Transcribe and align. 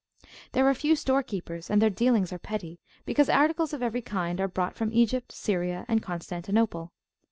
There 0.53 0.67
are 0.67 0.73
few 0.73 0.95
store 0.95 1.21
keepers, 1.21 1.69
and 1.69 1.79
their 1.79 1.91
dealings 1.91 2.33
are 2.33 2.39
petty, 2.39 2.79
because 3.05 3.29
articles 3.29 3.71
of 3.71 3.83
every 3.83 4.01
kind 4.01 4.41
are 4.41 4.47
brought 4.47 4.73
from 4.73 4.91
Egypt, 4.91 5.31
Syria, 5.31 5.85
and 5.87 6.01
Constantinople. 6.01 6.91